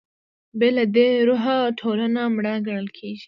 بې 0.59 0.69
له 0.77 0.85
دې 0.95 1.09
روحه 1.27 1.57
ټولنه 1.79 2.21
مړه 2.35 2.53
ګڼل 2.67 2.87
کېږي. 2.97 3.19